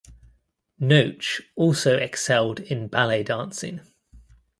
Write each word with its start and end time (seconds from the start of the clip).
Noach 0.81 1.41
also 1.55 1.95
excelled 1.95 2.59
in 2.59 2.87
ballet 2.87 3.21
dancing. 3.21 3.81